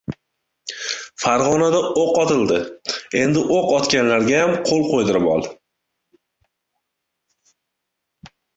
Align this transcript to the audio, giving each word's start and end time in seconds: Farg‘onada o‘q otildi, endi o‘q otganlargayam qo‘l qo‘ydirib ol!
Farg‘onada 1.23 1.81
o‘q 2.03 2.15
otildi, 2.21 2.57
endi 3.21 3.43
o‘q 3.57 3.75
otganlargayam 3.81 4.57
qo‘l 4.71 4.83
qo‘ydirib 4.89 5.31
ol! 5.37 5.49